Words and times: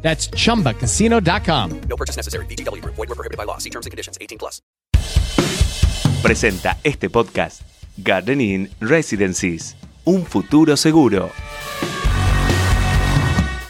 That's 0.00 0.30
chumbacasino.com. 0.30 1.80
No 1.88 1.96
purchase 1.96 2.16
necessary. 2.16 2.46
BGW. 2.46 2.82
Void 2.84 2.96
were 2.96 3.14
prohibited 3.14 3.36
by 3.36 3.44
law. 3.44 3.58
See 3.58 3.70
terms 3.70 3.86
and 3.86 3.90
conditions. 3.90 4.16
18 4.20 4.38
plus. 4.38 4.62
Presenta 6.22 6.78
este 6.82 7.08
podcast 7.10 7.62
Gardening 7.96 8.68
Residencies, 8.80 9.76
un 10.04 10.26
futuro 10.26 10.76
seguro. 10.76 11.30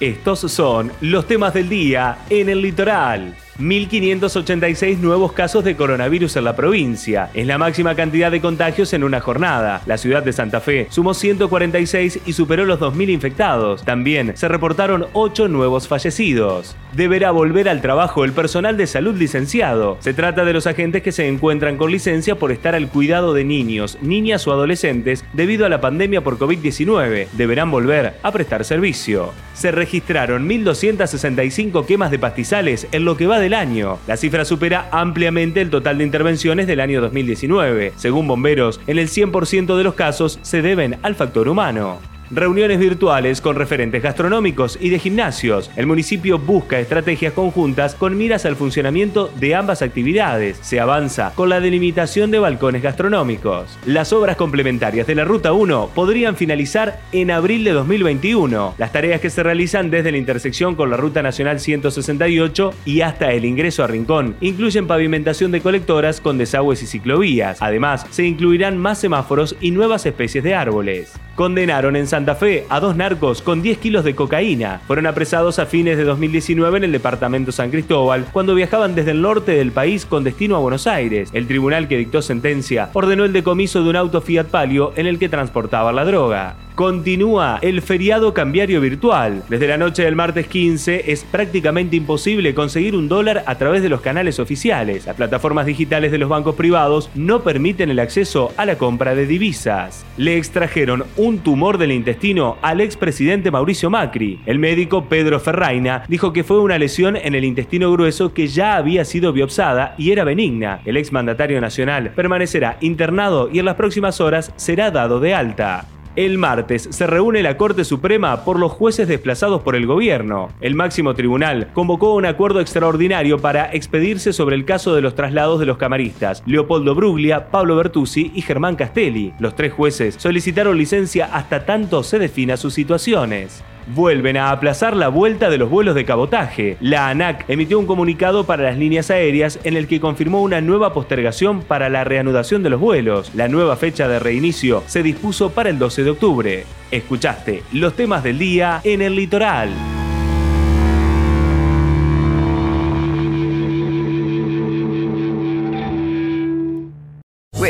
Estos 0.00 0.50
son 0.50 0.90
los 1.02 1.26
temas 1.26 1.52
del 1.52 1.68
día 1.68 2.24
en 2.30 2.48
el 2.48 2.62
litoral. 2.62 3.36
1.586 3.60 4.98
nuevos 4.98 5.32
casos 5.32 5.62
de 5.64 5.76
coronavirus 5.76 6.36
en 6.36 6.44
la 6.44 6.56
provincia. 6.56 7.30
Es 7.34 7.46
la 7.46 7.58
máxima 7.58 7.94
cantidad 7.94 8.30
de 8.30 8.40
contagios 8.40 8.92
en 8.92 9.04
una 9.04 9.20
jornada. 9.20 9.82
La 9.86 9.98
ciudad 9.98 10.22
de 10.22 10.32
Santa 10.32 10.60
Fe 10.60 10.86
sumó 10.90 11.12
146 11.14 12.20
y 12.24 12.32
superó 12.32 12.64
los 12.64 12.80
2.000 12.80 13.10
infectados. 13.10 13.84
También 13.84 14.36
se 14.36 14.48
reportaron 14.48 15.06
8 15.12 15.48
nuevos 15.48 15.88
fallecidos. 15.88 16.76
Deberá 16.92 17.30
volver 17.30 17.68
al 17.68 17.82
trabajo 17.82 18.24
el 18.24 18.32
personal 18.32 18.76
de 18.76 18.86
salud 18.86 19.14
licenciado. 19.16 19.98
Se 20.00 20.14
trata 20.14 20.44
de 20.44 20.52
los 20.52 20.66
agentes 20.66 21.02
que 21.02 21.12
se 21.12 21.28
encuentran 21.28 21.76
con 21.76 21.90
licencia 21.90 22.36
por 22.36 22.52
estar 22.52 22.74
al 22.74 22.88
cuidado 22.88 23.34
de 23.34 23.44
niños, 23.44 23.98
niñas 24.00 24.46
o 24.46 24.52
adolescentes 24.52 25.24
debido 25.32 25.66
a 25.66 25.68
la 25.68 25.80
pandemia 25.80 26.22
por 26.22 26.38
COVID-19. 26.38 27.28
Deberán 27.32 27.70
volver 27.70 28.14
a 28.22 28.32
prestar 28.32 28.64
servicio. 28.64 29.32
Se 29.52 29.70
registraron 29.70 30.48
1.265 30.48 31.84
quemas 31.84 32.10
de 32.10 32.18
pastizales 32.18 32.88
en 32.92 33.04
lo 33.04 33.16
que 33.16 33.26
va 33.26 33.38
del 33.38 33.49
año. 33.54 33.98
La 34.06 34.16
cifra 34.16 34.44
supera 34.44 34.88
ampliamente 34.92 35.60
el 35.60 35.70
total 35.70 35.98
de 35.98 36.04
intervenciones 36.04 36.66
del 36.66 36.80
año 36.80 37.00
2019. 37.00 37.92
Según 37.96 38.26
bomberos, 38.26 38.80
en 38.86 38.98
el 38.98 39.08
100% 39.08 39.76
de 39.76 39.84
los 39.84 39.94
casos 39.94 40.38
se 40.42 40.62
deben 40.62 40.98
al 41.02 41.14
factor 41.14 41.48
humano 41.48 42.09
reuniones 42.30 42.78
virtuales 42.78 43.40
con 43.40 43.56
referentes 43.56 44.02
gastronómicos 44.02 44.78
y 44.80 44.90
de 44.90 44.98
gimnasios. 44.98 45.70
El 45.76 45.86
municipio 45.86 46.38
busca 46.38 46.78
estrategias 46.78 47.32
conjuntas 47.32 47.94
con 47.94 48.16
miras 48.16 48.46
al 48.46 48.56
funcionamiento 48.56 49.30
de 49.38 49.54
ambas 49.54 49.82
actividades. 49.82 50.58
Se 50.62 50.80
avanza 50.80 51.32
con 51.34 51.48
la 51.48 51.60
delimitación 51.60 52.30
de 52.30 52.38
balcones 52.38 52.82
gastronómicos. 52.82 53.78
Las 53.86 54.12
obras 54.12 54.36
complementarias 54.36 55.06
de 55.06 55.14
la 55.14 55.24
Ruta 55.24 55.52
1 55.52 55.90
podrían 55.94 56.36
finalizar 56.36 57.00
en 57.12 57.30
abril 57.30 57.64
de 57.64 57.72
2021. 57.72 58.74
Las 58.78 58.92
tareas 58.92 59.20
que 59.20 59.30
se 59.30 59.42
realizan 59.42 59.90
desde 59.90 60.12
la 60.12 60.18
intersección 60.18 60.74
con 60.74 60.90
la 60.90 60.96
Ruta 60.96 61.22
Nacional 61.22 61.60
168 61.60 62.74
y 62.84 63.00
hasta 63.00 63.32
el 63.32 63.44
ingreso 63.44 63.84
a 63.84 63.86
Rincón 63.86 64.36
incluyen 64.40 64.86
pavimentación 64.86 65.50
de 65.50 65.60
colectoras 65.60 66.20
con 66.20 66.38
desagües 66.38 66.82
y 66.82 66.86
ciclovías. 66.86 67.60
Además, 67.60 68.06
se 68.10 68.24
incluirán 68.24 68.78
más 68.78 68.98
semáforos 68.98 69.56
y 69.60 69.70
nuevas 69.70 70.06
especies 70.06 70.44
de 70.44 70.54
árboles. 70.54 71.12
Condenaron 71.34 71.96
en 71.96 72.06
Santa 72.20 72.34
Fe 72.34 72.66
a 72.68 72.80
dos 72.80 72.96
narcos 72.96 73.40
con 73.40 73.62
10 73.62 73.78
kilos 73.78 74.04
de 74.04 74.14
cocaína. 74.14 74.82
Fueron 74.86 75.06
apresados 75.06 75.58
a 75.58 75.64
fines 75.64 75.96
de 75.96 76.04
2019 76.04 76.76
en 76.76 76.84
el 76.84 76.92
departamento 76.92 77.50
San 77.50 77.70
Cristóbal 77.70 78.26
cuando 78.30 78.54
viajaban 78.54 78.94
desde 78.94 79.12
el 79.12 79.22
norte 79.22 79.52
del 79.52 79.72
país 79.72 80.04
con 80.04 80.22
destino 80.22 80.54
a 80.54 80.58
Buenos 80.58 80.86
Aires. 80.86 81.30
El 81.32 81.46
tribunal 81.46 81.88
que 81.88 81.96
dictó 81.96 82.20
sentencia 82.20 82.90
ordenó 82.92 83.24
el 83.24 83.32
decomiso 83.32 83.82
de 83.82 83.88
un 83.88 83.96
auto 83.96 84.20
Fiat 84.20 84.48
Palio 84.48 84.92
en 84.96 85.06
el 85.06 85.18
que 85.18 85.30
transportaba 85.30 85.92
la 85.92 86.04
droga 86.04 86.56
continúa 86.80 87.58
el 87.60 87.82
feriado 87.82 88.32
cambiario 88.32 88.80
virtual. 88.80 89.42
Desde 89.50 89.68
la 89.68 89.76
noche 89.76 90.02
del 90.02 90.16
martes 90.16 90.46
15 90.46 91.12
es 91.12 91.24
prácticamente 91.24 91.96
imposible 91.96 92.54
conseguir 92.54 92.96
un 92.96 93.06
dólar 93.06 93.44
a 93.44 93.56
través 93.56 93.82
de 93.82 93.90
los 93.90 94.00
canales 94.00 94.38
oficiales. 94.38 95.04
Las 95.04 95.16
plataformas 95.16 95.66
digitales 95.66 96.10
de 96.10 96.16
los 96.16 96.30
bancos 96.30 96.54
privados 96.54 97.10
no 97.14 97.42
permiten 97.42 97.90
el 97.90 97.98
acceso 97.98 98.54
a 98.56 98.64
la 98.64 98.78
compra 98.78 99.14
de 99.14 99.26
divisas. 99.26 100.06
Le 100.16 100.38
extrajeron 100.38 101.04
un 101.18 101.40
tumor 101.40 101.76
del 101.76 101.92
intestino 102.10 102.56
al 102.60 102.80
expresidente 102.80 103.52
Mauricio 103.52 103.88
Macri. 103.88 104.40
El 104.44 104.58
médico 104.58 105.04
Pedro 105.08 105.38
Ferraina 105.38 106.02
dijo 106.08 106.32
que 106.32 106.42
fue 106.42 106.58
una 106.58 106.76
lesión 106.76 107.14
en 107.14 107.36
el 107.36 107.44
intestino 107.44 107.92
grueso 107.92 108.34
que 108.34 108.48
ya 108.48 108.74
había 108.74 109.04
sido 109.04 109.32
biopsada 109.32 109.94
y 109.96 110.10
era 110.10 110.24
benigna. 110.24 110.80
El 110.84 110.96
exmandatario 110.96 111.60
nacional 111.60 112.10
permanecerá 112.10 112.78
internado 112.80 113.48
y 113.52 113.60
en 113.60 113.64
las 113.64 113.76
próximas 113.76 114.20
horas 114.20 114.52
será 114.56 114.90
dado 114.90 115.20
de 115.20 115.34
alta. 115.34 115.86
El 116.20 116.36
martes 116.36 116.86
se 116.90 117.06
reúne 117.06 117.42
la 117.42 117.56
Corte 117.56 117.82
Suprema 117.82 118.44
por 118.44 118.58
los 118.58 118.72
jueces 118.72 119.08
desplazados 119.08 119.62
por 119.62 119.74
el 119.74 119.86
gobierno. 119.86 120.50
El 120.60 120.74
máximo 120.74 121.14
tribunal 121.14 121.70
convocó 121.72 122.14
un 122.14 122.26
acuerdo 122.26 122.60
extraordinario 122.60 123.38
para 123.38 123.72
expedirse 123.72 124.34
sobre 124.34 124.54
el 124.56 124.66
caso 124.66 124.94
de 124.94 125.00
los 125.00 125.14
traslados 125.14 125.60
de 125.60 125.64
los 125.64 125.78
camaristas, 125.78 126.42
Leopoldo 126.44 126.94
Bruglia, 126.94 127.50
Pablo 127.50 127.74
Bertuzzi 127.76 128.32
y 128.34 128.42
Germán 128.42 128.76
Castelli. 128.76 129.32
Los 129.38 129.56
tres 129.56 129.72
jueces 129.72 130.16
solicitaron 130.18 130.76
licencia 130.76 131.24
hasta 131.32 131.64
tanto 131.64 132.02
se 132.02 132.18
defina 132.18 132.58
sus 132.58 132.74
situaciones 132.74 133.64
vuelven 133.88 134.36
a 134.36 134.50
aplazar 134.50 134.96
la 134.96 135.08
vuelta 135.08 135.50
de 135.50 135.58
los 135.58 135.70
vuelos 135.70 135.94
de 135.94 136.04
cabotaje. 136.04 136.76
La 136.80 137.08
ANAC 137.08 137.44
emitió 137.48 137.78
un 137.78 137.86
comunicado 137.86 138.44
para 138.44 138.64
las 138.64 138.78
líneas 138.78 139.10
aéreas 139.10 139.58
en 139.64 139.76
el 139.76 139.86
que 139.86 140.00
confirmó 140.00 140.42
una 140.42 140.60
nueva 140.60 140.92
postergación 140.92 141.62
para 141.62 141.88
la 141.88 142.04
reanudación 142.04 142.62
de 142.62 142.70
los 142.70 142.80
vuelos. 142.80 143.34
La 143.34 143.48
nueva 143.48 143.76
fecha 143.76 144.08
de 144.08 144.18
reinicio 144.18 144.82
se 144.86 145.02
dispuso 145.02 145.50
para 145.50 145.70
el 145.70 145.78
12 145.78 146.04
de 146.04 146.10
octubre. 146.10 146.64
Escuchaste 146.90 147.62
los 147.72 147.94
temas 147.94 148.22
del 148.22 148.38
día 148.38 148.80
en 148.84 149.02
el 149.02 149.16
litoral. 149.16 149.70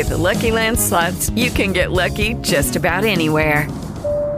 With 0.01 0.09
the 0.09 0.17
Lucky 0.17 0.49
Land 0.49 0.79
slots, 0.79 1.29
you 1.35 1.51
can 1.51 1.73
get 1.73 1.91
lucky 1.91 2.33
just 2.41 2.75
about 2.75 3.03
anywhere. 3.03 3.67